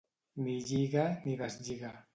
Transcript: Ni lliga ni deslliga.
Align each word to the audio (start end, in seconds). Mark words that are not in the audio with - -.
Ni 0.45 0.55
lliga 0.69 1.05
ni 1.25 1.37
deslliga. 1.45 1.95